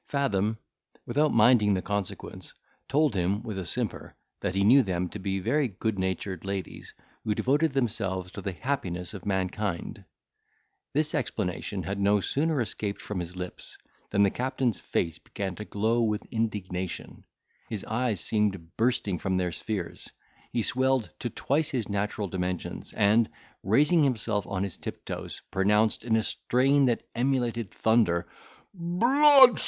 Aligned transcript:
Fathom, 0.07 0.57
without 1.05 1.31
minding 1.31 1.75
the 1.75 1.81
consequence, 1.83 2.55
told 2.89 3.13
him, 3.13 3.43
with 3.43 3.59
a 3.59 3.67
simper, 3.67 4.15
that 4.39 4.55
he 4.55 4.63
knew 4.63 4.81
them 4.81 5.07
to 5.09 5.19
be 5.19 5.39
very 5.39 5.67
good 5.67 5.99
natured 5.99 6.43
ladies, 6.43 6.91
who 7.23 7.35
devoted 7.35 7.73
themselves 7.73 8.31
to 8.31 8.41
the 8.41 8.51
happiness 8.53 9.13
of 9.13 9.27
mankind. 9.27 10.03
This 10.91 11.13
explanation 11.13 11.83
had 11.83 11.99
no 11.99 12.19
sooner 12.19 12.59
escaped 12.59 12.99
from 12.99 13.19
his 13.19 13.35
lips, 13.35 13.77
than 14.09 14.23
the 14.23 14.31
captain's 14.31 14.79
face 14.79 15.19
began 15.19 15.53
to 15.57 15.65
glow 15.65 16.01
with 16.01 16.25
indignation, 16.31 17.23
his 17.69 17.85
eyes 17.85 18.19
seemed 18.19 18.75
bursting 18.77 19.19
from 19.19 19.37
their 19.37 19.51
spheres, 19.51 20.09
he 20.51 20.63
swelled 20.63 21.11
to 21.19 21.29
twice 21.29 21.69
his 21.69 21.87
natural 21.87 22.27
dimensions, 22.27 22.91
and, 22.93 23.29
raising 23.61 24.01
himself 24.03 24.47
on 24.47 24.63
his 24.63 24.77
tiptoes, 24.79 25.43
pronounced, 25.51 26.03
in 26.03 26.15
a 26.15 26.23
strain 26.23 26.85
that 26.85 27.03
emulated 27.13 27.69
thunder, 27.69 28.27
"Blood! 28.73 29.59